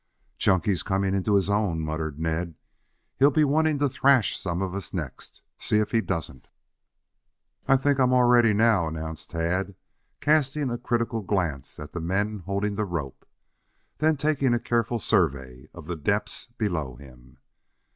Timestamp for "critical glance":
10.79-11.77